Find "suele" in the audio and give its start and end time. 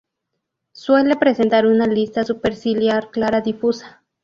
0.71-1.15